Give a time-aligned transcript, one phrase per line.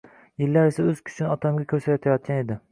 [0.43, 2.63] Yillar esa oʻz kuchini otamga koʻrsatayotgan edi